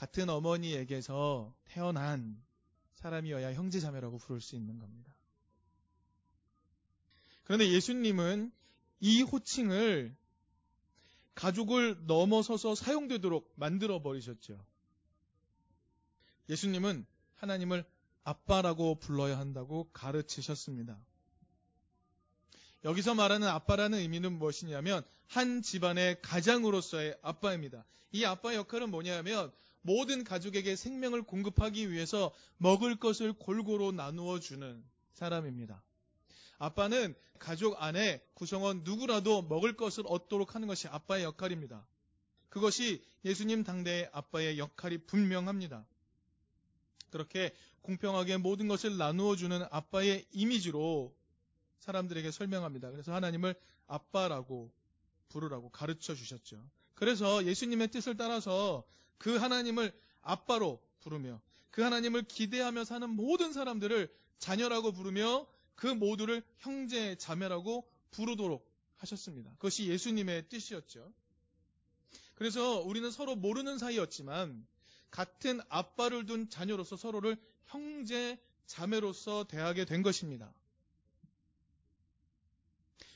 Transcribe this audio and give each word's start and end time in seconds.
같은 0.00 0.30
어머니에게서 0.30 1.54
태어난 1.66 2.42
사람이어야 2.94 3.52
형제자매라고 3.52 4.16
부를 4.16 4.40
수 4.40 4.56
있는 4.56 4.78
겁니다. 4.78 5.14
그런데 7.44 7.68
예수님은 7.70 8.50
이 9.00 9.20
호칭을 9.20 10.16
가족을 11.34 12.06
넘어서서 12.06 12.74
사용되도록 12.76 13.52
만들어 13.56 14.00
버리셨죠. 14.00 14.64
예수님은 16.48 17.04
하나님을 17.36 17.84
아빠라고 18.24 18.94
불러야 19.00 19.38
한다고 19.38 19.90
가르치셨습니다. 19.92 20.98
여기서 22.84 23.14
말하는 23.14 23.48
아빠라는 23.48 23.98
의미는 23.98 24.38
무엇이냐면 24.38 25.04
한 25.26 25.60
집안의 25.60 26.22
가장으로서의 26.22 27.18
아빠입니다. 27.20 27.84
이 28.12 28.24
아빠의 28.24 28.56
역할은 28.56 28.90
뭐냐면 28.90 29.52
모든 29.82 30.24
가족에게 30.24 30.76
생명을 30.76 31.22
공급하기 31.22 31.90
위해서 31.90 32.32
먹을 32.58 32.96
것을 32.96 33.32
골고루 33.32 33.92
나누어 33.92 34.40
주는 34.40 34.84
사람입니다. 35.12 35.82
아빠는 36.58 37.14
가족 37.38 37.82
안에 37.82 38.22
구성원 38.34 38.82
누구라도 38.84 39.42
먹을 39.42 39.76
것을 39.76 40.04
얻도록 40.06 40.54
하는 40.54 40.68
것이 40.68 40.88
아빠의 40.88 41.24
역할입니다. 41.24 41.86
그것이 42.50 43.02
예수님 43.24 43.64
당대의 43.64 44.10
아빠의 44.12 44.58
역할이 44.58 44.98
분명합니다. 45.06 45.86
그렇게 47.10 47.54
공평하게 47.82 48.36
모든 48.36 48.68
것을 48.68 48.98
나누어 48.98 49.36
주는 49.36 49.64
아빠의 49.70 50.26
이미지로 50.32 51.14
사람들에게 51.78 52.30
설명합니다. 52.30 52.90
그래서 52.90 53.14
하나님을 53.14 53.54
아빠라고 53.86 54.70
부르라고 55.30 55.70
가르쳐 55.70 56.14
주셨죠. 56.14 56.62
그래서 56.94 57.44
예수님의 57.46 57.88
뜻을 57.88 58.16
따라서 58.16 58.84
그 59.20 59.36
하나님을 59.36 59.92
아빠로 60.22 60.82
부르며 61.00 61.42
그 61.70 61.82
하나님을 61.82 62.22
기대하며 62.22 62.84
사는 62.84 63.08
모든 63.08 63.52
사람들을 63.52 64.12
자녀라고 64.38 64.92
부르며 64.92 65.46
그 65.76 65.86
모두를 65.86 66.42
형제 66.58 67.16
자매라고 67.16 67.86
부르도록 68.12 68.66
하셨습니다. 68.96 69.50
그것이 69.52 69.86
예수님의 69.88 70.48
뜻이었죠. 70.48 71.12
그래서 72.34 72.80
우리는 72.80 73.10
서로 73.10 73.36
모르는 73.36 73.76
사이였지만 73.76 74.66
같은 75.10 75.60
아빠를 75.68 76.24
둔 76.24 76.48
자녀로서 76.48 76.96
서로를 76.96 77.36
형제 77.66 78.38
자매로서 78.64 79.44
대하게 79.44 79.84
된 79.84 80.02
것입니다. 80.02 80.50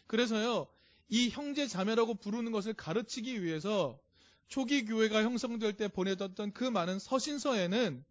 그래서요, 0.06 0.68
이 1.08 1.30
형제 1.30 1.66
자매라고 1.66 2.16
부르는 2.16 2.52
것을 2.52 2.74
가르치기 2.74 3.42
위해서 3.42 4.03
초기 4.48 4.84
교회가 4.84 5.22
형성될 5.22 5.76
때 5.76 5.88
보내뒀던 5.88 6.52
그 6.52 6.64
많은 6.64 6.98
서신서에는 6.98 8.04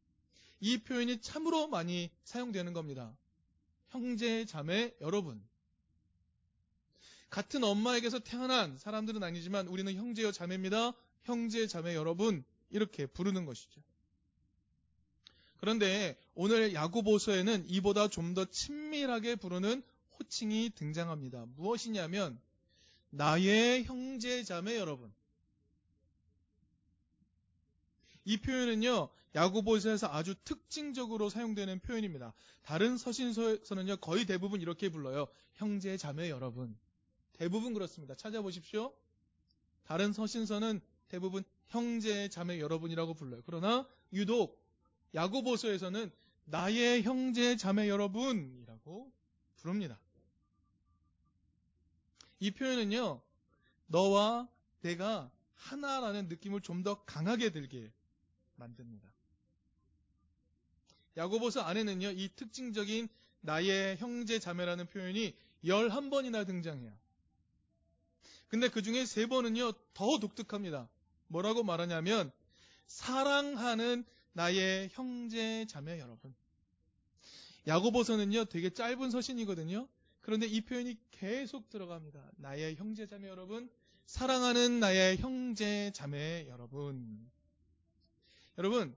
이 0.59 0.77
표현이 0.79 1.21
참으로 1.21 1.67
많이 1.67 2.09
사용되는 2.23 2.73
겁니다. 2.73 3.15
형제 3.89 4.45
자매 4.45 4.93
여러분. 5.01 5.43
같은 7.29 7.63
엄마에게서 7.63 8.19
태어난 8.19 8.77
사람들은 8.77 9.23
아니지만 9.23 9.67
우리는 9.67 9.93
형제여 9.93 10.31
자매입니다. 10.31 10.93
형제 11.23 11.67
자매 11.67 11.95
여러분 11.95 12.43
이렇게 12.69 13.05
부르는 13.05 13.45
것이죠. 13.45 13.81
그런데 15.57 16.17
오늘 16.35 16.73
야구보서에는 16.73 17.65
이보다 17.69 18.09
좀 18.09 18.33
더 18.33 18.45
친밀하게 18.45 19.35
부르는 19.37 19.81
호칭이 20.19 20.71
등장합니다. 20.75 21.45
무엇이냐면 21.55 22.39
나의 23.09 23.83
형제 23.85 24.43
자매 24.43 24.77
여러분. 24.77 25.13
이 28.25 28.37
표현은요, 28.37 29.09
야구보서에서 29.35 30.07
아주 30.07 30.35
특징적으로 30.43 31.29
사용되는 31.29 31.79
표현입니다. 31.79 32.33
다른 32.61 32.97
서신서에서는요, 32.97 33.97
거의 33.97 34.25
대부분 34.25 34.61
이렇게 34.61 34.89
불러요. 34.89 35.27
형제 35.55 35.97
자매 35.97 36.29
여러분. 36.29 36.77
대부분 37.33 37.73
그렇습니다. 37.73 38.15
찾아보십시오. 38.15 38.93
다른 39.83 40.13
서신서는 40.13 40.79
대부분 41.09 41.43
형제 41.67 42.29
자매 42.29 42.59
여러분이라고 42.59 43.15
불러요. 43.15 43.41
그러나 43.45 43.87
유독 44.13 44.63
야고보서에서는 45.13 46.11
나의 46.45 47.03
형제 47.03 47.55
자매 47.57 47.89
여러분이라고 47.89 49.11
부릅니다. 49.57 49.99
이 52.39 52.51
표현은요, 52.51 53.21
너와 53.87 54.49
내가 54.81 55.31
하나라는 55.55 56.27
느낌을 56.27 56.61
좀 56.61 56.83
더 56.83 57.03
강하게 57.05 57.51
들게 57.51 57.91
만듭니다. 58.55 59.09
야고보서 61.17 61.61
안에는요, 61.61 62.11
이 62.11 62.29
특징적인 62.35 63.07
나의 63.41 63.97
형제 63.97 64.39
자매라는 64.39 64.87
표현이 64.87 65.35
11번이나 65.63 66.45
등장해요. 66.45 66.91
근데 68.47 68.69
그 68.69 68.81
중에 68.81 69.05
세 69.05 69.25
번은요, 69.25 69.71
더 69.93 70.19
독특합니다. 70.19 70.89
뭐라고 71.27 71.63
말하냐면, 71.63 72.31
사랑하는 72.87 74.05
나의 74.33 74.89
형제 74.91 75.65
자매 75.65 75.99
여러분. 75.99 76.33
야고보서는요, 77.67 78.45
되게 78.45 78.69
짧은 78.69 79.09
서신이거든요. 79.09 79.87
그런데 80.21 80.45
이 80.47 80.61
표현이 80.61 80.97
계속 81.11 81.69
들어갑니다. 81.69 82.31
나의 82.37 82.75
형제 82.75 83.07
자매 83.07 83.27
여러분, 83.27 83.69
사랑하는 84.05 84.79
나의 84.79 85.17
형제 85.17 85.91
자매 85.93 86.47
여러분. 86.49 87.31
여러분, 88.57 88.95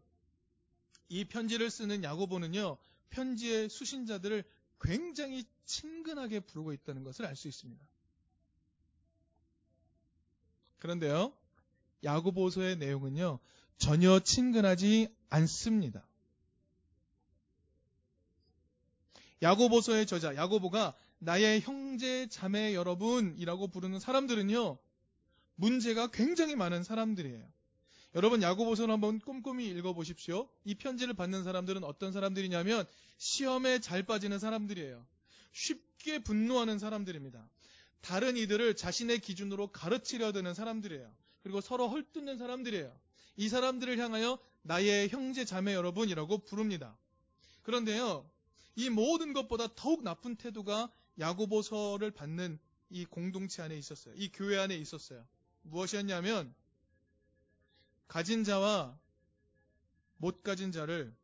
이 1.09 1.25
편지를 1.25 1.71
쓰는 1.71 2.03
야고보는요, 2.03 2.77
편지의 3.11 3.69
수신자들을 3.69 4.45
굉장히 4.81 5.45
친근하게 5.65 6.41
부르고 6.41 6.73
있다는 6.73 7.05
것을 7.05 7.27
알 7.27 7.37
수 7.37 7.49
있습니다. 7.49 7.85
그런데요, 10.79 11.33
야고보서의 12.05 12.77
내용은요, 12.77 13.39
전혀 13.79 14.21
친근하지 14.21 15.09
않습니다. 15.31 16.07
야고보서의 19.43 20.07
저자 20.07 20.35
야고보가 20.35 20.95
나의 21.19 21.61
형제 21.61 22.27
자매 22.29 22.75
여러분이라고 22.75 23.69
부르는 23.69 24.01
사람들은요. 24.01 24.79
문제가 25.57 26.11
굉장히 26.11 26.55
많은 26.57 26.85
사람들이에요. 26.85 27.56
여러분 28.17 28.41
야고보서를 28.41 28.95
한번 28.95 29.19
꼼꼼히 29.19 29.67
읽어보십시오. 29.69 30.49
이 30.65 30.75
편지를 30.75 31.13
받는 31.13 31.45
사람들은 31.45 31.85
어떤 31.85 32.13
사람들이냐면 32.13 32.87
시험에 33.19 33.79
잘 33.79 34.05
빠지는 34.05 34.39
사람들이에요. 34.39 35.07
쉽게 35.53 36.21
분노하는 36.21 36.79
사람들입니다. 36.79 37.47
다른 38.01 38.39
이들을 38.39 38.75
자신의 38.75 39.19
기준으로 39.19 39.67
가르치려 39.67 40.33
드는 40.33 40.55
사람들이에요. 40.55 41.15
그리고 41.43 41.61
서로 41.61 41.89
헐뜯는 41.89 42.39
사람들이에요. 42.39 42.99
이 43.37 43.51
사람들을 43.51 43.99
향하여 43.99 44.39
나의 44.63 45.11
형제 45.11 45.45
자매 45.45 45.75
여러분이라고 45.75 46.39
부릅니다. 46.39 46.97
그런데요, 47.65 48.27
이 48.77 48.89
모든 48.89 49.35
것보다 49.35 49.69
더욱 49.75 50.03
나쁜 50.03 50.37
태도가 50.37 50.91
야고보서를 51.19 52.13
받는 52.13 52.59
이 52.89 53.05
공동체 53.05 53.61
안에 53.61 53.77
있었어요. 53.77 54.15
이 54.17 54.31
교회 54.33 54.57
안에 54.57 54.75
있었어요. 54.75 55.23
무엇이었냐면 55.61 56.55
가진 58.09 58.45
자와 58.45 58.99
못 60.19 60.43
가진 60.43 60.73
자를 60.73 61.15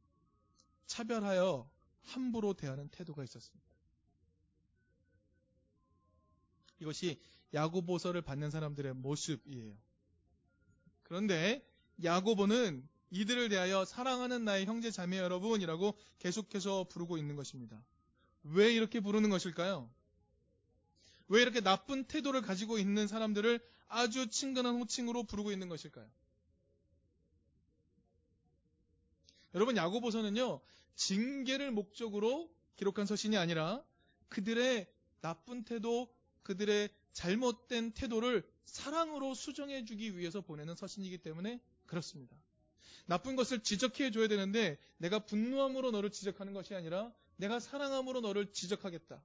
차별하여 0.86 1.70
함부로 2.02 2.54
대하는 2.54 2.88
태도가 2.88 3.24
있었습니다. 3.24 3.72
이것이 6.80 7.20
야고보서를 7.54 8.22
받는 8.22 8.50
사람들의 8.50 8.94
모습이에요. 8.94 9.76
그런데 11.04 11.64
야고보는 12.02 12.88
이들을 13.10 13.50
대하여 13.50 13.84
사랑하는 13.84 14.44
나의 14.44 14.66
형제 14.66 14.90
자매 14.90 15.18
여러분이라고 15.18 15.96
계속해서 16.18 16.84
부르고 16.88 17.18
있는 17.18 17.36
것입니다. 17.36 17.82
왜 18.42 18.72
이렇게 18.72 19.00
부르는 19.00 19.30
것일까요? 19.30 19.90
왜 21.28 21.42
이렇게 21.42 21.60
나쁜 21.60 22.04
태도를 22.04 22.42
가지고 22.42 22.78
있는 22.78 23.06
사람들을 23.06 23.60
아주 23.88 24.28
친근한 24.28 24.76
호칭으로 24.76 25.24
부르고 25.24 25.52
있는 25.52 25.68
것일까요? 25.68 26.10
여러분 29.54 29.76
야고보서는요 29.76 30.60
징계를 30.94 31.70
목적으로 31.70 32.50
기록한 32.76 33.06
서신이 33.06 33.36
아니라 33.36 33.84
그들의 34.28 34.86
나쁜 35.20 35.64
태도, 35.64 36.12
그들의 36.42 36.88
잘못된 37.12 37.92
태도를 37.92 38.46
사랑으로 38.64 39.34
수정해 39.34 39.84
주기 39.84 40.16
위해서 40.16 40.40
보내는 40.40 40.74
서신이기 40.74 41.18
때문에 41.18 41.60
그렇습니다. 41.86 42.36
나쁜 43.06 43.36
것을 43.36 43.62
지적해 43.62 44.10
줘야 44.10 44.28
되는데 44.28 44.78
내가 44.96 45.18
분노함으로 45.18 45.90
너를 45.90 46.10
지적하는 46.10 46.52
것이 46.54 46.74
아니라 46.74 47.12
내가 47.36 47.60
사랑함으로 47.60 48.20
너를 48.20 48.52
지적하겠다. 48.52 49.22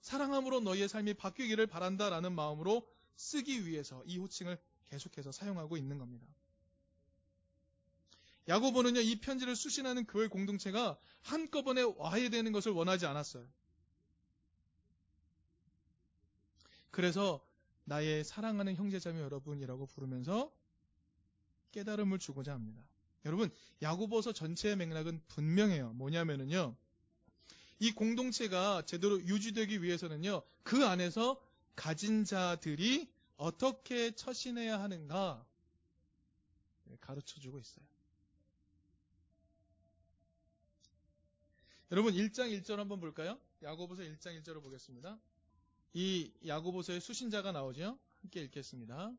사랑함으로 0.00 0.60
너희의 0.60 0.88
삶이 0.88 1.14
바뀌기를 1.14 1.66
바란다라는 1.68 2.32
마음으로 2.32 2.88
쓰기 3.14 3.66
위해서 3.66 4.02
이 4.06 4.18
호칭을 4.18 4.58
계속해서 4.90 5.30
사용하고 5.30 5.76
있는 5.76 5.98
겁니다. 5.98 6.26
야고보는요, 8.48 9.00
이 9.00 9.20
편지를 9.20 9.54
수신하는 9.54 10.06
교회 10.06 10.26
공동체가 10.26 10.98
한꺼번에 11.22 11.82
와야 11.82 12.28
되는 12.28 12.52
것을 12.52 12.72
원하지 12.72 13.06
않았어요. 13.06 13.46
그래서 16.90 17.44
나의 17.84 18.24
사랑하는 18.24 18.74
형제자매 18.76 19.20
여러분이라고 19.20 19.86
부르면서 19.86 20.52
깨달음을 21.72 22.18
주고자 22.18 22.52
합니다. 22.52 22.82
여러분, 23.24 23.50
야고보서 23.80 24.32
전체의 24.32 24.76
맥락은 24.76 25.22
분명해요. 25.28 25.92
뭐냐면은요. 25.94 26.76
이 27.78 27.92
공동체가 27.92 28.82
제대로 28.86 29.20
유지되기 29.22 29.82
위해서는요. 29.82 30.42
그 30.62 30.84
안에서 30.84 31.40
가진 31.74 32.24
자들이 32.24 33.10
어떻게 33.36 34.12
처신해야 34.12 34.80
하는가 34.80 35.44
가르쳐 37.00 37.40
주고 37.40 37.58
있어요. 37.58 37.91
여러분 41.92 42.14
1장 42.14 42.50
1절 42.58 42.76
한번 42.76 43.00
볼까요? 43.00 43.38
야고보서 43.62 44.00
1장 44.02 44.40
1절을 44.40 44.62
보겠습니다. 44.62 45.20
이 45.92 46.32
야고보서의 46.46 47.02
수신자가 47.02 47.52
나오죠. 47.52 47.98
함께 48.22 48.40
읽겠습니다. 48.44 49.12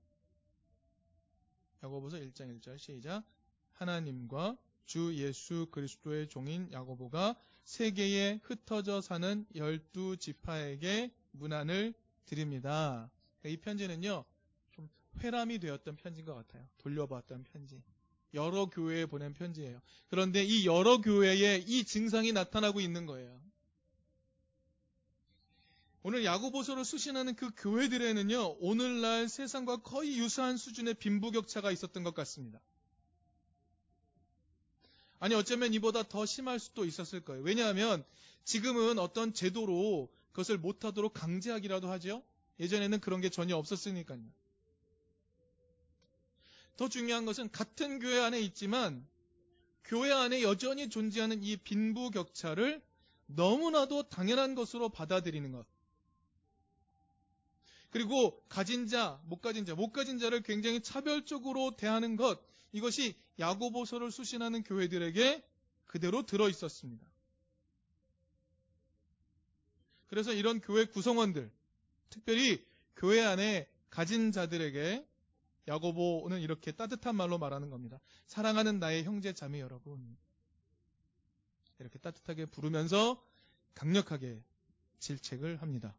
야고보서 1.84 2.18
1장 2.18 2.60
1절 2.60 2.80
시작. 2.80 3.24
하나님과 3.74 4.58
주 4.88 5.16
예수 5.16 5.68
그리스도의 5.70 6.30
종인 6.30 6.72
야고보가 6.72 7.40
세계에 7.64 8.40
흩어져 8.42 9.02
사는 9.02 9.46
열두 9.54 10.18
지파에게 10.18 11.14
문안을 11.34 11.94
드립니다. 12.26 13.12
이 13.46 13.56
편지는요, 13.56 14.26
좀 14.72 14.90
회람이 15.20 15.60
되었던 15.60 15.96
편지인 15.96 16.26
것 16.26 16.34
같아요. 16.34 16.68
돌려봤던 16.80 17.44
편지. 17.44 17.84
여러 18.34 18.66
교회에 18.66 19.06
보낸 19.06 19.34
편지예요. 19.34 19.82
그런데 20.10 20.44
이 20.44 20.66
여러 20.66 21.00
교회에 21.00 21.64
이 21.68 21.84
증상이 21.84 22.32
나타나고 22.32 22.82
있는 22.82 23.06
거예요. 23.06 23.40
오늘 26.06 26.26
야구보서를 26.26 26.84
수신하는 26.84 27.36
그 27.36 27.50
교회들에는요, 27.56 28.58
오늘날 28.60 29.30
세상과 29.30 29.78
거의 29.78 30.18
유사한 30.18 30.58
수준의 30.58 30.96
빈부격차가 30.96 31.72
있었던 31.72 32.04
것 32.04 32.14
같습니다. 32.14 32.60
아니, 35.20 35.34
어쩌면 35.34 35.74
이보다 35.74 36.04
더 36.04 36.26
심할 36.26 36.60
수도 36.60 36.84
있었을 36.84 37.22
거예요. 37.22 37.42
왜냐하면 37.44 38.04
지금은 38.44 39.00
어떤 39.00 39.34
제도로 39.34 40.12
그것을 40.32 40.58
못하도록 40.58 41.14
강제하기라도 41.14 41.90
하죠. 41.92 42.22
예전에는 42.60 43.00
그런 43.00 43.22
게 43.22 43.30
전혀 43.30 43.56
없었으니까요. 43.56 44.20
더 46.78 46.90
중요한 46.90 47.26
것은 47.26 47.52
같은 47.52 48.00
교회 48.00 48.20
안에 48.20 48.40
있지만 48.42 49.08
교회 49.84 50.12
안에 50.12 50.42
여전히 50.42 50.90
존재하는 50.90 51.44
이 51.44 51.58
빈부 51.58 52.10
격차를 52.10 52.82
너무나도 53.28 54.10
당연한 54.10 54.56
것으로 54.56 54.90
받아들이는 54.90 55.52
것. 55.52 55.66
그리고 57.90 58.42
가진 58.50 58.88
자, 58.88 59.22
못 59.26 59.42
가진 59.42 59.66
자, 59.66 59.76
못 59.76 59.92
가진 59.92 60.18
자를 60.18 60.42
굉장히 60.42 60.82
차별적으로 60.82 61.76
대하는 61.76 62.16
것. 62.16 62.42
이것이 62.72 63.16
야고보서를 63.38 64.12
수신하는 64.12 64.64
교회들에게 64.64 65.44
그대로 65.86 66.26
들어 66.26 66.50
있었습니다. 66.50 67.08
그래서 70.08 70.34
이런 70.34 70.60
교회 70.60 70.86
구성원들, 70.86 71.52
특별히 72.10 72.66
교회 72.96 73.22
안에 73.22 73.68
가진 73.90 74.32
자들에게 74.32 75.06
야고보는 75.68 76.42
이렇게 76.42 76.72
따뜻한 76.72 77.16
말로 77.16 77.38
말하는 77.38 77.70
겁니다. 77.70 78.00
사랑하는 78.28 78.80
나의 78.80 79.04
형제 79.04 79.34
자매 79.34 79.62
여러분. 79.62 80.18
이렇게 81.80 82.00
따뜻하게 82.00 82.46
부르면서 82.46 83.24
강력하게 83.74 84.42
질책을 85.00 85.62
합니다. 85.62 85.96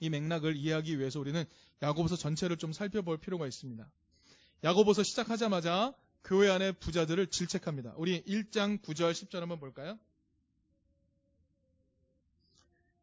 이 0.00 0.10
맥락을 0.10 0.56
이해하기 0.56 0.98
위해서 0.98 1.18
우리는 1.18 1.44
야고보서 1.82 2.16
전체를 2.16 2.56
좀 2.56 2.72
살펴볼 2.72 3.18
필요가 3.18 3.46
있습니다. 3.46 3.90
야고보서 4.64 5.02
시작하자마자 5.02 5.94
교회 6.24 6.50
안의 6.50 6.74
부자들을 6.78 7.28
질책합니다. 7.28 7.94
우리 7.96 8.22
1장 8.24 8.80
9절 8.82 9.12
10절 9.12 9.40
한번 9.40 9.58
볼까요? 9.58 9.98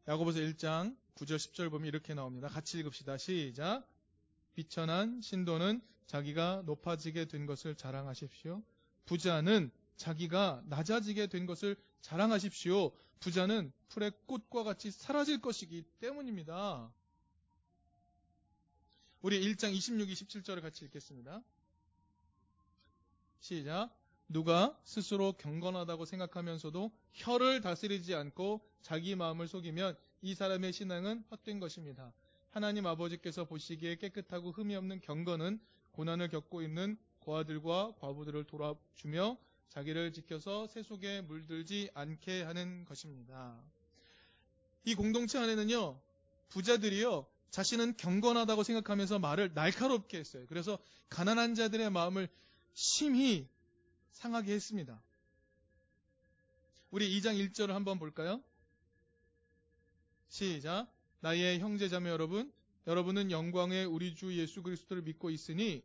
야고보서 0.08 0.38
1장 0.38 0.96
9절 1.16 1.36
10절 1.36 1.70
보면 1.70 1.88
이렇게 1.88 2.14
나옵니다. 2.14 2.48
같이 2.48 2.78
읽읍시다. 2.78 3.18
시작. 3.18 3.86
비천한 4.56 5.20
신도는 5.20 5.82
자기가 6.06 6.62
높아지게 6.64 7.26
된 7.26 7.44
것을 7.44 7.74
자랑하십시오. 7.74 8.62
부자는 9.04 9.70
자기가 9.96 10.62
낮아지게 10.66 11.26
된 11.26 11.44
것을 11.44 11.76
자랑하십시오. 12.00 12.90
부자는 13.20 13.70
풀의 13.88 14.12
꽃과 14.24 14.64
같이 14.64 14.90
사라질 14.90 15.42
것이기 15.42 15.82
때문입니다. 16.00 16.90
우리 19.20 19.40
1장 19.40 19.74
26, 19.74 20.08
27절을 20.08 20.62
같이 20.62 20.86
읽겠습니다. 20.86 21.42
시작. 23.40 23.94
누가 24.28 24.78
스스로 24.84 25.34
경건하다고 25.34 26.06
생각하면서도 26.06 26.90
혀를 27.12 27.60
다스리지 27.60 28.14
않고 28.14 28.66
자기 28.80 29.14
마음을 29.14 29.48
속이면 29.48 29.96
이 30.22 30.34
사람의 30.34 30.72
신앙은 30.72 31.24
헛된 31.30 31.60
것입니다. 31.60 32.12
하나님 32.56 32.86
아버지께서 32.86 33.44
보시기에 33.44 33.96
깨끗하고 33.96 34.50
흠이 34.50 34.76
없는 34.76 35.02
경건은 35.02 35.60
고난을 35.90 36.30
겪고 36.30 36.62
있는 36.62 36.96
고아들과 37.18 37.92
과부들을 38.00 38.44
돌아주며 38.44 39.36
자기를 39.68 40.14
지켜서 40.14 40.66
세속에 40.66 41.20
물들지 41.20 41.90
않게 41.92 42.44
하는 42.44 42.86
것입니다. 42.86 43.62
이 44.86 44.94
공동체 44.94 45.38
안에는요, 45.38 46.00
부자들이요, 46.48 47.26
자신은 47.50 47.98
경건하다고 47.98 48.62
생각하면서 48.62 49.18
말을 49.18 49.52
날카롭게 49.52 50.16
했어요. 50.16 50.46
그래서 50.48 50.78
가난한 51.10 51.56
자들의 51.56 51.90
마음을 51.90 52.26
심히 52.72 53.46
상하게 54.12 54.54
했습니다. 54.54 54.98
우리 56.90 57.20
2장 57.20 57.38
1절을 57.38 57.72
한번 57.72 57.98
볼까요? 57.98 58.42
시작. 60.30 60.95
나의 61.26 61.58
형제자매 61.58 62.08
여러분, 62.08 62.52
여러분은 62.86 63.32
영광의 63.32 63.84
우리 63.86 64.14
주 64.14 64.32
예수 64.38 64.62
그리스도를 64.62 65.02
믿고 65.02 65.28
있으니 65.30 65.82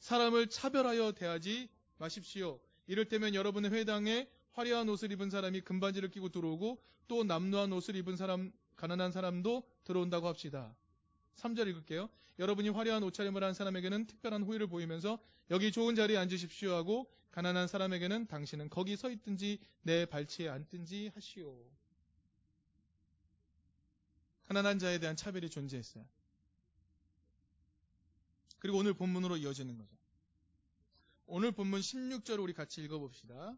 사람을 0.00 0.48
차별하여 0.48 1.12
대하지 1.12 1.70
마십시오. 1.96 2.60
이를테면 2.86 3.34
여러분의 3.34 3.72
회당에 3.72 4.28
화려한 4.52 4.90
옷을 4.90 5.10
입은 5.12 5.30
사람이 5.30 5.62
금바지를 5.62 6.10
끼고 6.10 6.28
들어오고 6.28 6.82
또 7.08 7.24
남루한 7.24 7.72
옷을 7.72 7.96
입은 7.96 8.16
사람, 8.16 8.52
가난한 8.76 9.12
사람도 9.12 9.62
들어온다고 9.84 10.28
합시다. 10.28 10.76
3절 11.36 11.68
읽을게요. 11.68 12.10
여러분이 12.38 12.68
화려한 12.68 13.02
옷차림을 13.02 13.42
한 13.42 13.54
사람에게는 13.54 14.08
특별한 14.08 14.42
호의를 14.42 14.66
보이면서 14.66 15.18
여기 15.50 15.72
좋은 15.72 15.94
자리에 15.94 16.18
앉으십시오 16.18 16.70
하고 16.74 17.10
가난한 17.30 17.66
사람에게는 17.66 18.26
당신은 18.26 18.68
거기 18.68 18.94
서 18.96 19.10
있든지 19.10 19.58
내 19.84 20.04
발치에 20.04 20.50
앉든지 20.50 21.12
하시오. 21.14 21.81
가난한 24.52 24.78
자에 24.78 24.98
대한 24.98 25.16
차별이 25.16 25.48
존재했어요. 25.48 26.04
그리고 28.58 28.76
오늘 28.76 28.92
본문으로 28.92 29.38
이어지는 29.38 29.78
거죠. 29.78 29.96
오늘 31.24 31.52
본문 31.52 31.80
16절을 31.80 32.42
우리 32.42 32.52
같이 32.52 32.82
읽어봅시다. 32.82 33.56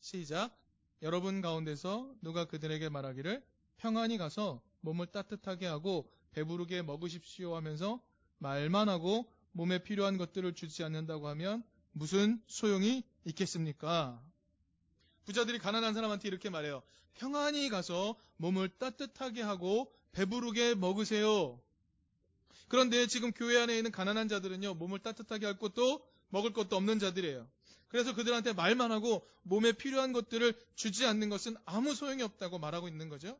시작. 0.00 0.58
여러분 1.02 1.42
가운데서 1.42 2.14
누가 2.22 2.46
그들에게 2.46 2.88
말하기를 2.88 3.44
평안히 3.76 4.16
가서 4.16 4.62
몸을 4.80 5.08
따뜻하게 5.08 5.66
하고 5.66 6.10
배부르게 6.30 6.80
먹으십시오 6.80 7.54
하면서 7.54 8.02
말만 8.38 8.88
하고 8.88 9.30
몸에 9.52 9.82
필요한 9.82 10.16
것들을 10.16 10.54
주지 10.54 10.82
않는다고 10.82 11.28
하면 11.28 11.62
무슨 11.92 12.42
소용이 12.46 13.04
있겠습니까? 13.26 14.24
부자들이 15.24 15.58
가난한 15.58 15.94
사람한테 15.94 16.28
이렇게 16.28 16.50
말해요. 16.50 16.82
평안히 17.14 17.68
가서 17.68 18.16
몸을 18.36 18.68
따뜻하게 18.68 19.42
하고 19.42 19.92
배부르게 20.12 20.74
먹으세요. 20.74 21.60
그런데 22.68 23.06
지금 23.06 23.32
교회 23.32 23.60
안에 23.60 23.76
있는 23.76 23.90
가난한 23.90 24.28
자들은요, 24.28 24.74
몸을 24.74 24.98
따뜻하게 25.00 25.46
할 25.46 25.58
것도 25.58 26.04
먹을 26.28 26.52
것도 26.52 26.76
없는 26.76 26.98
자들이에요. 26.98 27.48
그래서 27.88 28.14
그들한테 28.14 28.52
말만 28.52 28.90
하고 28.90 29.24
몸에 29.42 29.72
필요한 29.72 30.12
것들을 30.12 30.52
주지 30.74 31.06
않는 31.06 31.28
것은 31.28 31.56
아무 31.64 31.94
소용이 31.94 32.22
없다고 32.22 32.58
말하고 32.58 32.88
있는 32.88 33.08
거죠. 33.08 33.38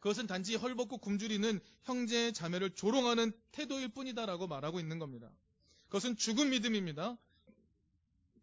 그것은 0.00 0.26
단지 0.26 0.54
헐벗고 0.56 0.98
굶주리는 0.98 1.60
형제 1.82 2.32
자매를 2.32 2.74
조롱하는 2.74 3.32
태도일 3.52 3.88
뿐이다라고 3.88 4.46
말하고 4.46 4.80
있는 4.80 4.98
겁니다. 4.98 5.30
그것은 5.88 6.16
죽은 6.16 6.50
믿음입니다. 6.50 7.16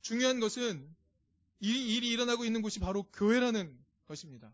중요한 0.01 0.39
것은 0.39 0.95
이 1.61 1.95
일이 1.95 2.09
일어나고 2.09 2.43
있는 2.43 2.61
곳이 2.61 2.79
바로 2.79 3.03
교회라는 3.03 3.77
것입니다. 4.07 4.53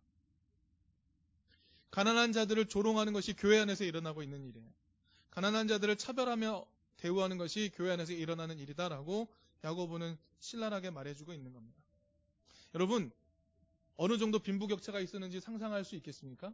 가난한 1.90 2.34
자들을 2.34 2.68
조롱하는 2.68 3.14
것이 3.14 3.34
교회 3.34 3.60
안에서 3.60 3.86
일어나고 3.86 4.22
있는 4.22 4.44
일이에요. 4.44 4.68
가난한 5.32 5.68
자들을 5.68 5.96
차별하며 5.96 6.68
대우하는 6.98 7.38
것이 7.38 7.72
교회 7.74 7.94
안에서 7.94 8.12
일어나는 8.12 8.60
일이다라고 8.60 9.34
야고보는 9.64 10.18
신랄하게 10.40 10.92
말해주고 10.92 11.34
있는 11.34 11.54
겁니다. 11.54 11.82
여러분, 12.76 13.12
어느 13.96 14.18
정도 14.18 14.40
빈부격차가 14.40 15.00
있었는지 15.00 15.40
상상할 15.40 15.86
수 15.86 15.96
있겠습니까? 15.96 16.54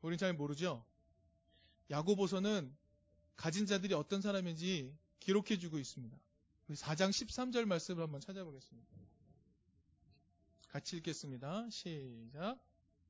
우린 0.00 0.16
잘 0.16 0.32
모르죠? 0.32 0.84
야고보서는 1.90 2.74
가진 3.36 3.66
자들이 3.66 3.94
어떤 3.94 4.20
사람인지 4.20 4.94
기록해주고 5.18 5.78
있습니다. 5.78 6.16
4장 6.70 7.10
13절 7.10 7.64
말씀을 7.64 8.04
한번 8.04 8.20
찾아보겠습니다. 8.20 8.88
같이 10.70 10.96
읽겠습니다. 10.98 11.68
시작. 11.70 12.56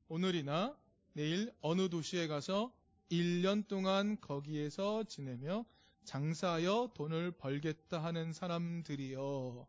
오늘이나 0.07 0.75
내일 1.13 1.53
어느 1.61 1.89
도시에 1.89 2.25
가서 2.25 2.73
1년 3.11 3.67
동안 3.67 4.19
거기에서 4.19 5.03
지내며 5.03 5.65
장사하여 6.03 6.93
돈을 6.95 7.31
벌겠다 7.31 8.03
하는 8.03 8.33
사람들이여. 8.33 9.67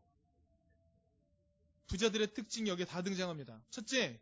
부자들의 1.87 2.32
특징이 2.32 2.70
여기에 2.70 2.87
다 2.87 3.02
등장합니다. 3.02 3.62
첫째, 3.68 4.18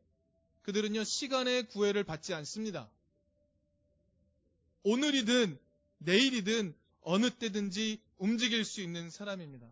그들은요, 0.62 1.04
시간의 1.04 1.68
구애를 1.68 2.02
받지 2.02 2.34
않습니다. 2.34 2.90
오늘이든 4.82 5.56
내일이든 5.98 6.74
어느 7.02 7.30
때든지 7.30 8.02
움직일 8.18 8.64
수 8.64 8.80
있는 8.80 9.10
사람입니다. 9.10 9.70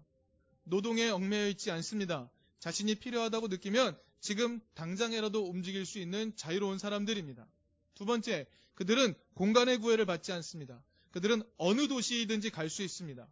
노동에 0.62 1.08
얽매여 1.08 1.48
있지 1.48 1.72
않습니다. 1.72 2.30
자신이 2.60 2.96
필요하다고 2.96 3.48
느끼면 3.48 3.98
지금 4.20 4.60
당장이라도 4.74 5.46
움직일 5.46 5.86
수 5.86 5.98
있는 5.98 6.34
자유로운 6.36 6.78
사람들입니다. 6.78 7.46
두 7.94 8.04
번째, 8.04 8.46
그들은 8.74 9.14
공간의 9.34 9.78
구애를 9.78 10.06
받지 10.06 10.32
않습니다. 10.32 10.82
그들은 11.10 11.42
어느 11.56 11.88
도시이든지 11.88 12.50
갈 12.50 12.68
수 12.68 12.82
있습니다. 12.82 13.26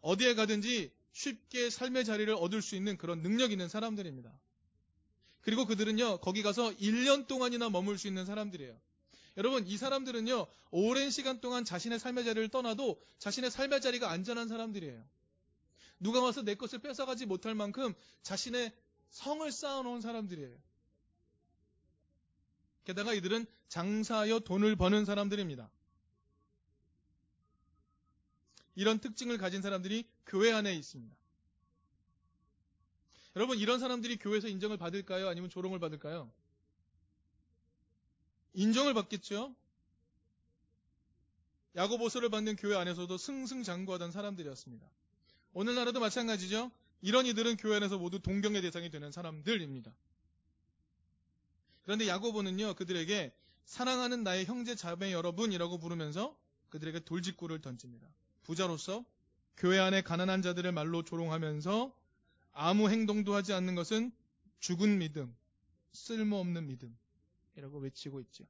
어디에 0.00 0.34
가든지 0.34 0.92
쉽게 1.12 1.70
삶의 1.70 2.04
자리를 2.04 2.32
얻을 2.34 2.60
수 2.62 2.74
있는 2.74 2.96
그런 2.96 3.22
능력 3.22 3.52
있는 3.52 3.68
사람들입니다. 3.68 4.32
그리고 5.42 5.66
그들은요, 5.66 6.18
거기 6.18 6.42
가서 6.42 6.70
1년 6.76 7.26
동안이나 7.26 7.68
머물 7.70 7.98
수 7.98 8.08
있는 8.08 8.26
사람들이에요. 8.26 8.78
여러분, 9.36 9.66
이 9.66 9.76
사람들은요, 9.76 10.46
오랜 10.70 11.10
시간 11.10 11.40
동안 11.40 11.64
자신의 11.64 11.98
삶의 11.98 12.24
자리를 12.24 12.48
떠나도 12.48 13.00
자신의 13.18 13.50
삶의 13.50 13.80
자리가 13.80 14.10
안전한 14.10 14.48
사람들이에요. 14.48 15.04
누가 16.02 16.20
와서 16.20 16.42
내 16.42 16.56
것을 16.56 16.80
뺏어가지 16.80 17.26
못할 17.26 17.54
만큼 17.54 17.94
자신의 18.22 18.72
성을 19.10 19.50
쌓아놓은 19.50 20.00
사람들이에요. 20.00 20.58
게다가 22.84 23.14
이들은 23.14 23.46
장사하여 23.68 24.40
돈을 24.40 24.74
버는 24.74 25.04
사람들입니다. 25.04 25.70
이런 28.74 28.98
특징을 28.98 29.38
가진 29.38 29.62
사람들이 29.62 30.08
교회 30.26 30.52
안에 30.52 30.74
있습니다. 30.74 31.16
여러분, 33.36 33.58
이런 33.58 33.78
사람들이 33.78 34.16
교회에서 34.16 34.48
인정을 34.48 34.78
받을까요? 34.78 35.28
아니면 35.28 35.50
조롱을 35.50 35.78
받을까요? 35.78 36.32
인정을 38.54 38.92
받겠죠? 38.94 39.54
야고보서를 41.76 42.28
받는 42.28 42.56
교회 42.56 42.76
안에서도 42.76 43.16
승승장구하던 43.16 44.10
사람들이었습니다. 44.10 44.90
오늘날에도 45.52 46.00
마찬가지죠? 46.00 46.70
이런 47.02 47.26
이들은 47.26 47.56
교회 47.56 47.76
안에서 47.76 47.98
모두 47.98 48.20
동경의 48.20 48.62
대상이 48.62 48.90
되는 48.90 49.10
사람들입니다. 49.10 49.92
그런데 51.82 52.06
야고보는요, 52.08 52.74
그들에게 52.74 53.34
사랑하는 53.64 54.22
나의 54.22 54.46
형제 54.46 54.74
자매 54.74 55.12
여러분이라고 55.12 55.78
부르면서 55.78 56.36
그들에게 56.70 57.00
돌직구를 57.00 57.60
던집니다. 57.60 58.08
부자로서 58.44 59.04
교회 59.56 59.78
안에 59.78 60.02
가난한 60.02 60.42
자들의 60.42 60.72
말로 60.72 61.02
조롱하면서 61.02 61.94
아무 62.52 62.88
행동도 62.88 63.34
하지 63.34 63.52
않는 63.52 63.74
것은 63.74 64.12
죽은 64.60 64.98
믿음, 64.98 65.34
쓸모없는 65.92 66.66
믿음이라고 66.66 67.78
외치고 67.80 68.20
있죠. 68.20 68.44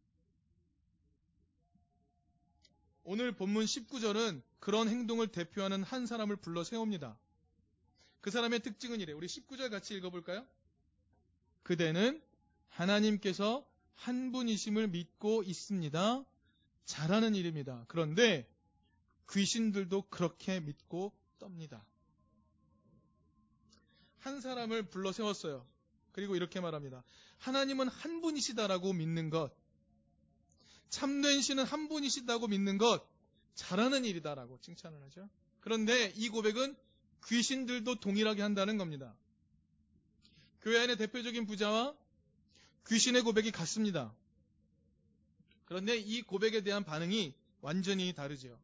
오늘 3.04 3.32
본문 3.32 3.64
19절은 3.64 4.42
그런 4.60 4.88
행동을 4.88 5.28
대표하는 5.28 5.82
한 5.82 6.06
사람을 6.06 6.36
불러 6.36 6.62
세웁니다. 6.62 7.18
그 8.20 8.30
사람의 8.30 8.60
특징은 8.60 9.00
이래. 9.00 9.12
우리 9.12 9.26
19절 9.26 9.70
같이 9.70 9.94
읽어볼까요? 9.94 10.46
그대는 11.64 12.22
하나님께서 12.68 13.66
한 13.94 14.32
분이심을 14.32 14.88
믿고 14.88 15.42
있습니다. 15.42 16.24
잘하는 16.84 17.34
일입니다. 17.34 17.84
그런데 17.88 18.48
귀신들도 19.30 20.08
그렇게 20.10 20.60
믿고 20.60 21.12
떱니다. 21.40 21.82
한 24.20 24.40
사람을 24.40 24.90
불러 24.90 25.10
세웠어요. 25.10 25.66
그리고 26.12 26.36
이렇게 26.36 26.60
말합니다. 26.60 27.02
하나님은 27.38 27.88
한 27.88 28.20
분이시다라고 28.20 28.92
믿는 28.92 29.30
것, 29.30 29.52
참된 30.88 31.40
신은 31.40 31.64
한 31.64 31.88
분이시다고 31.88 32.48
믿는 32.48 32.78
것, 32.78 33.06
잘하는 33.54 34.04
일이다라고 34.04 34.58
칭찬을 34.60 35.02
하죠. 35.04 35.28
그런데 35.60 36.12
이 36.16 36.28
고백은 36.28 36.76
귀신들도 37.26 38.00
동일하게 38.00 38.42
한다는 38.42 38.78
겁니다. 38.78 39.14
교회 40.62 40.80
안의 40.80 40.96
대표적인 40.96 41.46
부자와 41.46 41.94
귀신의 42.88 43.22
고백이 43.22 43.50
같습니다. 43.52 44.14
그런데 45.64 45.96
이 45.96 46.22
고백에 46.22 46.62
대한 46.62 46.84
반응이 46.84 47.34
완전히 47.60 48.12
다르죠. 48.12 48.58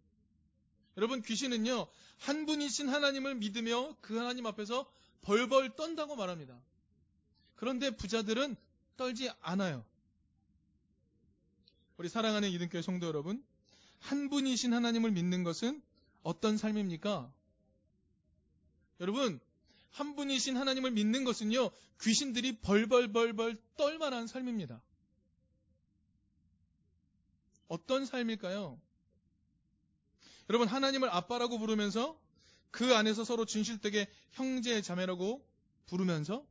여러분, 0.97 1.23
귀신은요, 1.23 1.87
한 2.19 2.47
분이신 2.47 2.89
하나님을 2.89 3.37
믿으며 3.37 3.97
그 4.01 4.17
하나님 4.17 4.47
앞에서 4.47 4.91
벌벌 5.23 5.77
떤다고 5.77 6.17
말합니다. 6.17 6.61
그런데 7.55 7.91
부자들은 7.91 8.57
떨지 8.97 9.31
않아요. 9.41 9.85
우리 11.99 12.09
사랑하는 12.09 12.51
이등교회 12.51 12.81
성도 12.81 13.09
여러분, 13.09 13.45
한 13.99 14.31
분이신 14.31 14.73
하나님을 14.73 15.11
믿는 15.11 15.43
것은 15.43 15.83
어떤 16.23 16.57
삶입니까? 16.57 17.33
여러분, 19.01 19.41
한 19.91 20.15
분이신 20.15 20.57
하나님을 20.57 20.93
믿는 20.93 21.25
것은요, 21.25 21.71
귀신들이 22.01 22.61
벌벌벌벌 22.61 23.57
떨만한 23.77 24.29
삶입니다. 24.29 24.81
어떤 27.67 28.07
삶일까요? 28.07 28.81
여러분, 30.51 30.69
하나님을 30.69 31.11
아빠라고 31.11 31.59
부르면서 31.59 32.17
그 32.71 32.95
안에서 32.95 33.25
서로 33.25 33.45
진실되게 33.45 34.09
형제 34.31 34.81
자매라고 34.83 35.45
부르면서 35.87 36.47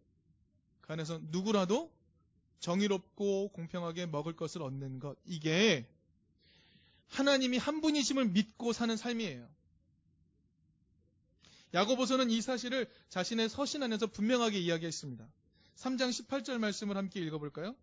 그 0.81 0.91
안에서 0.91 1.21
누구라도 1.23 1.96
정의롭고 2.59 3.49
공평하게 3.49 4.07
먹을 4.07 4.35
것을 4.35 4.61
얻는 4.61 4.99
것. 4.99 5.17
이게 5.25 5.87
하나님이 7.07 7.57
한 7.57 7.81
분이심을 7.81 8.25
믿고 8.25 8.73
사는 8.73 8.95
삶이에요. 8.95 9.47
야고보서는 11.73 12.29
이 12.29 12.41
사실을 12.41 12.89
자신의 13.09 13.49
서신 13.49 13.83
안에서 13.83 14.07
분명하게 14.07 14.59
이야기했습니다. 14.59 15.27
3장 15.75 16.09
18절 16.09 16.57
말씀을 16.57 16.97
함께 16.97 17.19
읽어볼까요? 17.21 17.75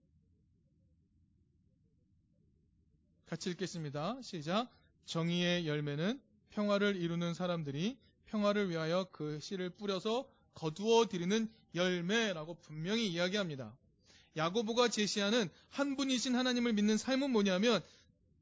같이 3.26 3.50
읽겠습니다. 3.50 4.20
시작. 4.22 4.68
정의의 5.06 5.66
열매는 5.66 6.20
평화를 6.50 6.96
이루는 6.96 7.34
사람들이 7.34 7.98
평화를 8.26 8.70
위하여 8.70 9.08
그 9.12 9.38
씨를 9.40 9.70
뿌려서 9.70 10.28
거두어 10.54 11.06
드리는 11.06 11.50
열매라고 11.74 12.54
분명히 12.54 13.08
이야기합니다. 13.08 13.76
야고보가 14.36 14.88
제시하는 14.88 15.48
한 15.70 15.96
분이신 15.96 16.34
하나님을 16.34 16.72
믿는 16.72 16.96
삶은 16.96 17.30
뭐냐면 17.30 17.82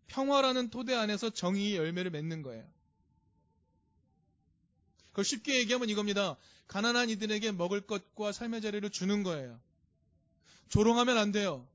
평화라는 0.07 0.71
토대 0.71 0.95
안에서 0.95 1.31
정의의 1.31 1.77
열매를 1.77 2.11
맺는 2.11 2.43
거예요. 2.43 2.65
그걸 5.11 5.25
쉽게 5.25 5.59
얘기하면 5.59 5.91
이겁니다. 5.91 6.37
가난한 6.67 7.11
이들에게 7.11 7.53
먹을 7.53 7.83
것과 7.83 8.33
삶의 8.33 8.63
자리를 8.63 8.89
주는 8.91 9.23
거예요. 9.23 9.61
조롱하면 10.71 11.19
안 11.19 11.33
돼요. 11.33 11.69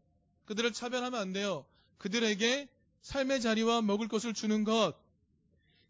그들을 0.45 0.73
차별하면 0.73 1.19
안 1.19 1.33
돼요. 1.33 1.65
그들에게 1.99 2.67
삶의 3.03 3.41
자리와 3.41 3.81
먹을 3.83 4.07
것을 4.07 4.33
주는 4.33 4.63
것. 4.63 4.95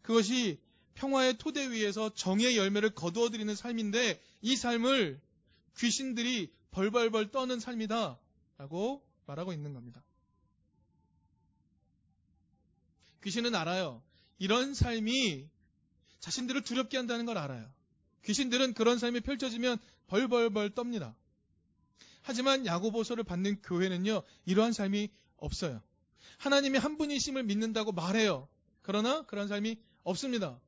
그것이 0.02 0.58
평화의 0.94 1.38
토대 1.38 1.70
위에서 1.70 2.12
정의의 2.14 2.56
열매를 2.56 2.90
거두어들이는 2.90 3.54
삶인데 3.54 4.20
이 4.42 4.56
삶을 4.56 5.20
귀신들이 5.78 6.52
벌벌벌 6.70 7.30
떠는 7.30 7.60
삶이다. 7.60 8.18
라고 8.58 9.02
말하고 9.26 9.52
있는 9.52 9.72
겁니다. 9.72 10.02
귀신은 13.22 13.54
알아요. 13.54 14.02
이런 14.38 14.74
삶이 14.74 15.48
자신들을 16.20 16.62
두렵게 16.62 16.96
한다는 16.96 17.26
걸 17.26 17.38
알아요. 17.38 17.68
귀신들은 18.24 18.74
그런 18.74 18.98
삶이 18.98 19.20
펼쳐지면 19.20 19.78
벌벌벌 20.08 20.70
떱니다. 20.70 21.14
하지만 22.22 22.66
야고보서를 22.66 23.24
받는 23.24 23.62
교회는요, 23.62 24.22
이러한 24.44 24.72
삶이 24.72 25.10
없어요. 25.36 25.80
하나님이 26.38 26.78
한 26.78 26.98
분이심을 26.98 27.44
믿는다고 27.44 27.92
말해요. 27.92 28.48
그러나 28.82 29.22
그런 29.22 29.48
삶이 29.48 29.76
없습니다. 30.04 30.60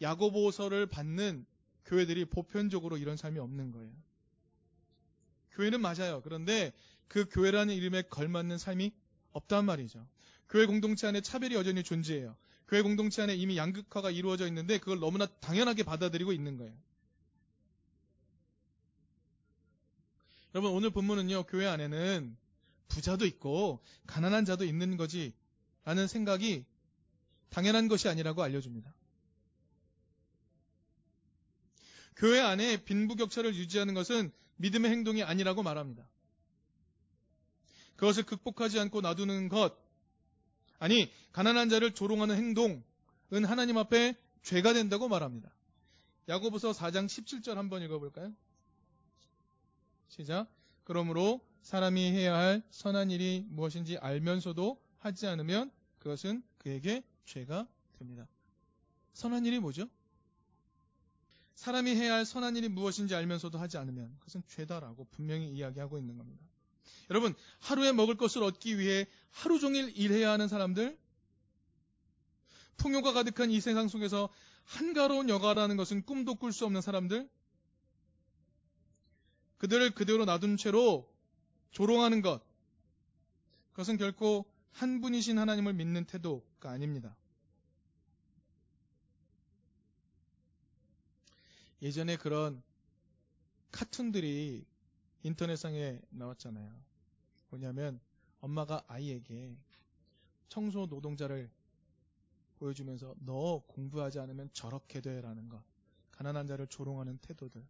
야고보서를 0.00 0.86
받는 0.86 1.46
교회들이 1.86 2.24
보편적으로 2.26 2.96
이런 2.96 3.16
삶이 3.16 3.38
없는 3.38 3.72
거예요. 3.72 3.92
교회는 5.52 5.80
맞아요. 5.80 6.20
그런데 6.22 6.72
그 7.08 7.26
교회라는 7.30 7.74
이름에 7.74 8.02
걸맞는 8.02 8.58
삶이 8.58 8.92
없단 9.32 9.64
말이죠. 9.64 10.06
교회 10.48 10.66
공동체 10.66 11.06
안에 11.06 11.20
차별이 11.20 11.54
여전히 11.54 11.82
존재해요. 11.82 12.36
교회 12.68 12.82
공동체 12.82 13.22
안에 13.22 13.34
이미 13.34 13.56
양극화가 13.56 14.10
이루어져 14.10 14.46
있는데 14.48 14.78
그걸 14.78 14.98
너무나 14.98 15.26
당연하게 15.26 15.82
받아들이고 15.82 16.32
있는 16.32 16.56
거예요. 16.56 16.74
여러분 20.54 20.72
오늘 20.72 20.90
본문은요. 20.90 21.44
교회 21.44 21.66
안에는 21.66 22.36
부자도 22.88 23.26
있고 23.26 23.80
가난한 24.06 24.44
자도 24.44 24.64
있는 24.64 24.96
거지 24.96 25.34
라는 25.84 26.06
생각이 26.06 26.64
당연한 27.50 27.88
것이 27.88 28.08
아니라고 28.08 28.42
알려줍니다. 28.42 28.94
교회 32.16 32.40
안에 32.40 32.84
빈부격차를 32.84 33.54
유지하는 33.54 33.94
것은 33.94 34.32
믿음의 34.56 34.90
행동이 34.90 35.22
아니라고 35.22 35.62
말합니다. 35.62 36.06
그것을 37.96 38.24
극복하지 38.24 38.78
않고 38.80 39.00
놔두는 39.00 39.48
것, 39.48 39.76
아니, 40.78 41.10
가난한 41.32 41.68
자를 41.68 41.92
조롱하는 41.92 42.36
행동은 42.36 43.44
하나님 43.44 43.78
앞에 43.78 44.16
죄가 44.42 44.72
된다고 44.72 45.08
말합니다. 45.08 45.52
야고보서 46.28 46.72
4장 46.72 47.06
17절 47.06 47.54
한번 47.54 47.82
읽어볼까요? 47.82 48.32
시작. 50.08 50.48
그러므로 50.84 51.40
사람이 51.62 52.12
해야 52.12 52.36
할 52.36 52.62
선한 52.70 53.10
일이 53.10 53.44
무엇인지 53.48 53.98
알면서도 53.98 54.80
하지 54.98 55.26
않으면 55.26 55.70
그것은 55.98 56.42
그에게 56.58 57.02
죄가 57.24 57.66
됩니다. 57.98 58.28
선한 59.14 59.46
일이 59.46 59.58
뭐죠? 59.60 59.88
사람이 61.54 61.94
해야 61.94 62.14
할 62.14 62.24
선한 62.24 62.56
일이 62.56 62.68
무엇인지 62.68 63.14
알면서도 63.14 63.58
하지 63.58 63.78
않으면 63.78 64.14
그것은 64.18 64.42
죄다라고 64.48 65.06
분명히 65.10 65.50
이야기하고 65.50 65.98
있는 65.98 66.16
겁니다. 66.18 66.44
여러분, 67.10 67.34
하루에 67.60 67.92
먹을 67.92 68.16
것을 68.16 68.42
얻기 68.42 68.78
위해 68.78 69.06
하루 69.30 69.58
종일 69.58 69.92
일해야 69.96 70.30
하는 70.30 70.48
사람들, 70.48 70.98
풍요가 72.76 73.12
가득한 73.12 73.50
이 73.50 73.60
세상 73.60 73.88
속에서 73.88 74.28
한가로운 74.64 75.28
여가라는 75.28 75.76
것은 75.76 76.04
꿈도 76.04 76.34
꿀 76.34 76.52
수 76.52 76.64
없는 76.64 76.80
사람들, 76.80 77.28
그들을 79.58 79.90
그대로 79.94 80.24
놔둔 80.24 80.56
채로 80.56 81.10
조롱하는 81.70 82.22
것, 82.22 82.42
그것은 83.72 83.96
결코 83.96 84.44
한 84.72 85.00
분이신 85.00 85.38
하나님을 85.38 85.74
믿는 85.74 86.04
태도가 86.06 86.70
아닙니다. 86.70 87.16
예전에 91.84 92.16
그런 92.16 92.62
카툰들이 93.70 94.64
인터넷상에 95.22 96.00
나왔잖아요. 96.08 96.74
뭐냐면 97.50 98.00
엄마가 98.40 98.82
아이에게 98.88 99.54
청소 100.48 100.86
노동자를 100.86 101.50
보여주면서 102.58 103.14
너 103.18 103.62
공부하지 103.66 104.18
않으면 104.18 104.48
저렇게 104.54 105.02
돼라는 105.02 105.50
것. 105.50 105.62
가난한 106.12 106.46
자를 106.46 106.66
조롱하는 106.68 107.18
태도들. 107.18 107.62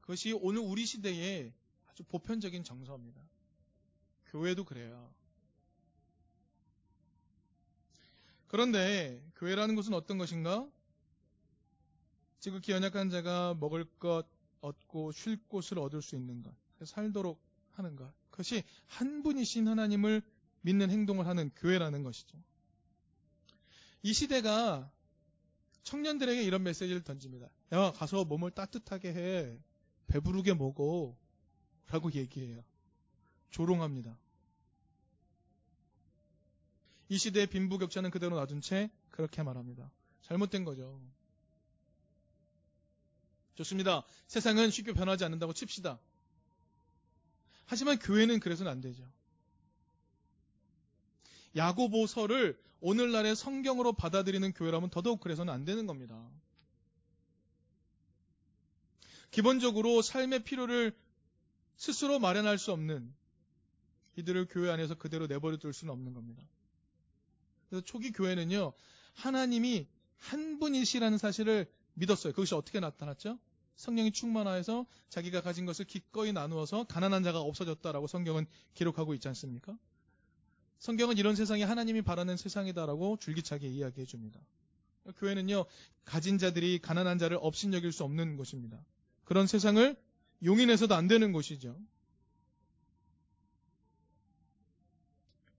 그것이 0.00 0.32
오늘 0.32 0.62
우리 0.62 0.84
시대의 0.84 1.52
아주 1.86 2.02
보편적인 2.02 2.64
정서입니다. 2.64 3.22
교회도 4.26 4.64
그래요. 4.64 5.14
그런데 8.52 9.18
교회라는 9.36 9.76
것은 9.76 9.94
어떤 9.94 10.18
것인가? 10.18 10.70
지극히 12.38 12.72
연약한 12.72 13.08
자가 13.08 13.54
먹을 13.54 13.86
것 13.98 14.26
얻고 14.60 15.12
쉴 15.12 15.38
곳을 15.48 15.78
얻을 15.78 16.02
수 16.02 16.16
있는 16.16 16.42
것, 16.42 16.52
살도록 16.84 17.40
하는 17.70 17.96
것. 17.96 18.12
그것이 18.30 18.62
한 18.88 19.22
분이신 19.22 19.68
하나님을 19.68 20.20
믿는 20.60 20.90
행동을 20.90 21.26
하는 21.26 21.50
교회라는 21.56 22.02
것이죠. 22.02 22.36
이 24.02 24.12
시대가 24.12 24.92
청년들에게 25.84 26.42
이런 26.42 26.62
메시지를 26.62 27.02
던집니다. 27.04 27.48
야, 27.72 27.90
가서 27.92 28.26
몸을 28.26 28.50
따뜻하게 28.50 29.14
해. 29.14 29.58
배부르게 30.08 30.52
먹어. 30.52 31.16
라고 31.86 32.12
얘기해요. 32.12 32.62
조롱합니다. 33.48 34.18
이 37.12 37.18
시대의 37.18 37.46
빈부격차는 37.48 38.10
그대로 38.10 38.36
놔둔 38.36 38.62
채 38.62 38.90
그렇게 39.10 39.42
말합니다. 39.42 39.90
잘못된 40.22 40.64
거죠. 40.64 40.98
좋습니다. 43.54 44.02
세상은 44.28 44.70
쉽게 44.70 44.94
변하지 44.94 45.22
않는다고 45.26 45.52
칩시다. 45.52 46.00
하지만 47.66 47.98
교회는 47.98 48.40
그래서는 48.40 48.72
안 48.72 48.80
되죠. 48.80 49.06
야고보서를 51.54 52.58
오늘날의 52.80 53.36
성경으로 53.36 53.92
받아들이는 53.92 54.54
교회라면 54.54 54.88
더더욱 54.88 55.20
그래서는 55.20 55.52
안 55.52 55.66
되는 55.66 55.86
겁니다. 55.86 56.18
기본적으로 59.30 60.00
삶의 60.00 60.44
필요를 60.44 60.96
스스로 61.76 62.18
마련할 62.18 62.56
수 62.56 62.72
없는 62.72 63.14
이들을 64.16 64.46
교회 64.48 64.70
안에서 64.70 64.94
그대로 64.94 65.26
내버려 65.26 65.58
둘 65.58 65.74
수는 65.74 65.92
없는 65.92 66.14
겁니다. 66.14 66.42
그래서 67.72 67.86
초기 67.86 68.12
교회는요, 68.12 68.74
하나님이 69.14 69.86
한 70.18 70.58
분이시라는 70.58 71.16
사실을 71.16 71.66
믿었어요. 71.94 72.34
그것이 72.34 72.54
어떻게 72.54 72.80
나타났죠? 72.80 73.38
성령이 73.76 74.12
충만하여서 74.12 74.84
자기가 75.08 75.40
가진 75.40 75.64
것을 75.64 75.86
기꺼이 75.86 76.34
나누어서 76.34 76.84
가난한 76.84 77.22
자가 77.22 77.40
없어졌다라고 77.40 78.08
성경은 78.08 78.44
기록하고 78.74 79.14
있지 79.14 79.26
않습니까? 79.28 79.74
성경은 80.80 81.16
이런 81.16 81.34
세상이 81.34 81.62
하나님이 81.62 82.02
바라는 82.02 82.36
세상이다라고 82.36 83.16
줄기차게 83.16 83.68
이야기해 83.68 84.04
줍니다. 84.04 84.38
교회는요, 85.16 85.64
가진 86.04 86.36
자들이 86.36 86.78
가난한 86.78 87.16
자를 87.16 87.38
없인 87.40 87.72
여길 87.72 87.90
수 87.90 88.04
없는 88.04 88.36
곳입니다. 88.36 88.84
그런 89.24 89.46
세상을 89.46 89.96
용인해서도 90.44 90.94
안 90.94 91.08
되는 91.08 91.32
곳이죠. 91.32 91.80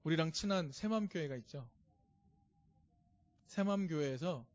우리랑 0.04 0.32
친한 0.32 0.72
새맘교회가 0.72 1.38
있죠. 1.38 1.68
새맘교회에서 3.48 4.46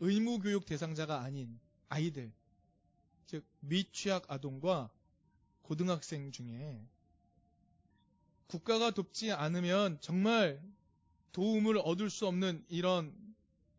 의무교육 0.00 0.66
대상자가 0.66 1.20
아닌 1.20 1.58
아이들, 1.88 2.32
즉 3.26 3.44
미취학 3.60 4.30
아동과 4.30 4.90
고등학생 5.62 6.30
중에 6.30 6.86
국가가 8.46 8.90
돕지 8.90 9.32
않으면 9.32 9.98
정말 10.00 10.62
도움을 11.32 11.78
얻을 11.78 12.10
수 12.10 12.26
없는 12.26 12.64
이런 12.68 13.14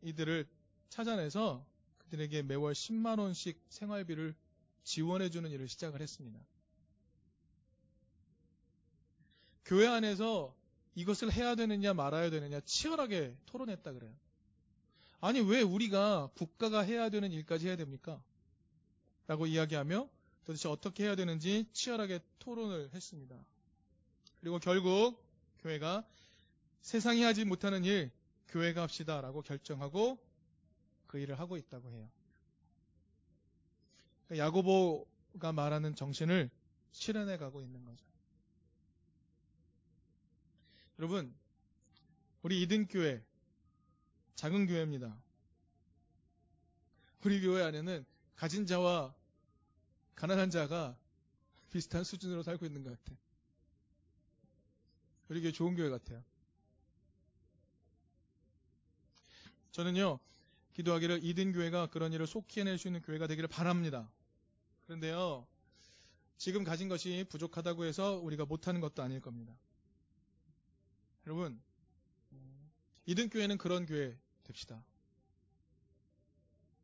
이들을 0.02 0.48
찾아내서 0.90 1.66
그들에게 2.00 2.44
매월 2.44 2.74
10만 2.74 3.20
원씩 3.20 3.62
생활비를 3.70 4.36
지원해 4.84 5.30
주는 5.30 5.50
일을 5.50 5.68
시작을 5.68 6.02
했습니다. 6.02 6.40
교회 9.66 9.88
안에서 9.88 10.56
이것을 10.96 11.32
해야 11.32 11.56
되느냐 11.56 11.94
말아야 11.94 12.30
되느냐 12.30 12.60
치열하게 12.62 13.36
토론했다 13.46 13.94
그래요. 13.94 14.14
아니 15.20 15.40
왜 15.40 15.62
우리가 15.62 16.30
국가가 16.36 16.82
해야 16.82 17.10
되는 17.10 17.32
일까지 17.32 17.68
해야 17.68 17.76
됩니까? 17.76 18.22
라고 19.28 19.46
이야기하며 19.46 20.10
도대체 20.46 20.70
어떻게 20.70 21.04
해야 21.04 21.16
되는지 21.16 21.68
치열하게 21.74 22.20
토론을 22.40 22.92
했습니다. 22.94 23.36
그리고 24.40 24.60
결국 24.60 25.24
교회가 25.60 26.06
세상이 26.82 27.24
하지 27.24 27.46
못하는 27.46 27.84
일 27.84 28.12
교회가 28.50 28.84
합시다라고 28.84 29.42
결정하고 29.42 30.20
그 31.08 31.18
일을 31.20 31.40
하고 31.40 31.58
있다고 31.58 31.92
해요. 31.92 32.10
야고보가 34.36 35.52
말하는 35.52 35.96
정신을 35.96 36.50
실현해 36.92 37.38
가고 37.38 37.62
있는 37.62 37.84
거죠. 37.84 38.06
여러분, 41.00 41.36
우리 42.42 42.62
이든교회, 42.62 43.24
작은 44.36 44.68
교회입니다. 44.68 45.16
우리 47.26 47.42
교회 47.42 47.64
안에는 47.64 48.06
가진 48.36 48.66
자와 48.66 49.14
가난한 50.16 50.52
자가 50.52 50.98
비슷한 51.72 52.04
수준으로 52.04 52.44
살고 52.44 52.66
있는 52.66 52.84
것 52.84 52.92
같아요. 52.92 53.18
우리 55.28 55.42
교회 55.42 55.52
좋은 55.52 55.76
교회 55.76 55.90
같아요. 55.90 56.24
저는요, 59.72 60.20
기도하기를 60.74 61.24
이든 61.24 61.52
교회가 61.52 61.88
그런 61.88 62.14
일을 62.14 62.28
속히 62.28 62.62
해낼 62.62 62.78
수 62.78 62.88
있는 62.88 63.02
교회가 63.02 63.28
되기를 63.28 63.50
바랍니다. 63.50 64.10
그런데요, 64.86 65.46
지금 66.38 66.64
가진 66.64 66.88
것이 66.88 67.26
부족하다고 67.30 67.86
해서 67.86 68.20
우리가 68.20 68.46
못하는 68.46 68.80
것도 68.80 69.02
아닐 69.02 69.20
겁니다. 69.20 69.58
여러분, 71.26 71.60
이든 73.06 73.30
교회는 73.30 73.58
그런 73.58 73.86
교회 73.86 74.18
됩시다. 74.44 74.84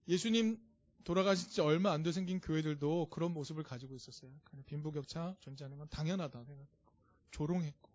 예수님 0.07 0.59
돌아가신 1.03 1.49
지 1.49 1.61
얼마 1.61 1.91
안 1.91 2.03
돼 2.03 2.11
생긴 2.11 2.39
교회들도 2.39 3.09
그런 3.09 3.33
모습을 3.33 3.63
가지고 3.63 3.95
있었어요. 3.95 4.31
빈부격차 4.65 5.35
존재하는 5.39 5.77
건 5.77 5.87
당연하다 5.89 6.43
생각했고 6.43 6.93
조롱했고 7.31 7.89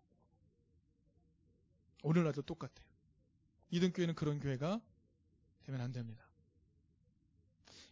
오늘날도 2.03 2.41
똑같아요. 2.43 2.85
이든 3.71 3.91
교회는 3.93 4.15
그런 4.15 4.39
교회가 4.39 4.81
되면 5.63 5.81
안 5.81 5.91
됩니다. 5.91 6.25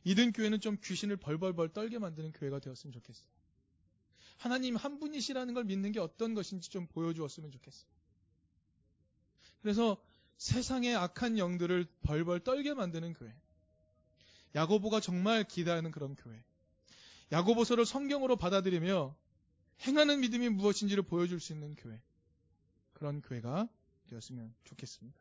이든 0.03 0.31
교회는 0.33 0.59
좀 0.59 0.77
귀신을 0.83 1.17
벌벌벌 1.17 1.69
떨게 1.73 1.97
만드는 1.99 2.31
교회가 2.31 2.59
되었으면 2.59 2.93
좋겠어요. 2.93 3.27
하나님 4.37 4.75
한 4.75 4.99
분이시라는 4.99 5.53
걸 5.53 5.63
믿는 5.63 5.91
게 5.91 5.99
어떤 5.99 6.33
것인지 6.33 6.69
좀 6.69 6.87
보여주었으면 6.87 7.51
좋겠어요. 7.51 7.89
그래서 9.65 9.97
세상의 10.37 10.95
악한 10.95 11.39
영들을 11.39 11.87
벌벌 12.03 12.41
떨게 12.41 12.75
만드는 12.75 13.15
교회. 13.15 13.33
야고보가 14.53 14.99
정말 14.99 15.43
기대하는 15.43 15.89
그런 15.89 16.15
교회. 16.15 16.39
야고보서를 17.31 17.83
성경으로 17.83 18.35
받아들이며 18.35 19.15
행하는 19.87 20.19
믿음이 20.19 20.49
무엇인지를 20.49 21.01
보여줄 21.01 21.39
수 21.39 21.51
있는 21.51 21.75
교회. 21.77 21.99
그런 22.93 23.23
교회가 23.23 23.67
되었으면 24.05 24.53
좋겠습니다. 24.65 25.19